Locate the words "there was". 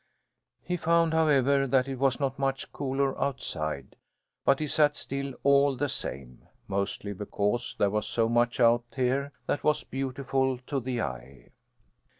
7.77-8.07